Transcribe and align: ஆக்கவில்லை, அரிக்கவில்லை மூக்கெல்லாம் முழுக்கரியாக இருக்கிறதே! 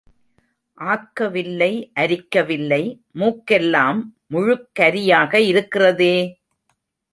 ஆக்கவில்லை, 0.77 1.69
அரிக்கவில்லை 1.95 2.81
மூக்கெல்லாம் 3.19 4.01
முழுக்கரியாக 4.33 5.33
இருக்கிறதே! 5.51 6.15